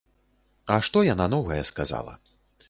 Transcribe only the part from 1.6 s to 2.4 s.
сказала?